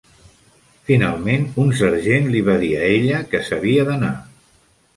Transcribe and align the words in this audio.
Finalment, 0.89 1.43
un 1.65 1.69
sergent 1.81 2.31
li 2.37 2.43
va 2.49 2.57
dir 2.65 2.73
a 2.79 2.89
ella 2.97 3.23
que 3.35 3.45
s'havia 3.51 3.87
d'anar. 3.93 4.13